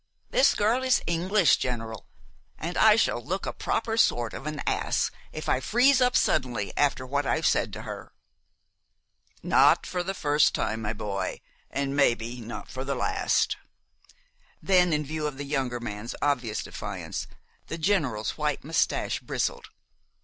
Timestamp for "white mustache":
18.39-19.19